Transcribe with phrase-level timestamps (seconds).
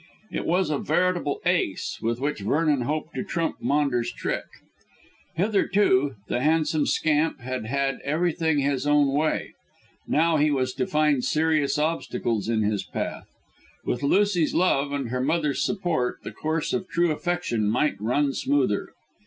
[0.31, 4.45] It was a veritable ace, with which Vernon hoped to trump Maunders' trick.
[5.35, 9.53] Hitherto the handsome scamp had had everything his own way.
[10.07, 13.27] Now he was to find serious obstacles in his path.
[13.85, 18.93] With Lucy's love and her mother's support, the course of true affection might run smoother.